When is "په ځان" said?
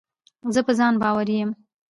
0.67-0.93